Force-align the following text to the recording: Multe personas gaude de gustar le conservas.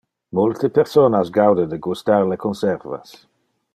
Multe 0.37 0.69
personas 0.77 1.29
gaude 1.37 1.67
de 1.73 1.79
gustar 1.89 2.19
le 2.33 2.39
conservas. 2.47 3.15